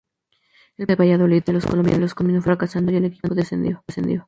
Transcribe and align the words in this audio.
El 0.77 0.87
proyecto 0.87 0.97
del 1.03 1.09
"Valladolid 1.11 1.43
de 1.43 1.53
los 1.53 1.65
colombianos" 1.67 2.15
terminó 2.15 2.41
fracasando 2.41 2.91
y 2.91 2.95
el 2.95 3.05
equipó 3.05 3.35
descendió. 3.35 3.83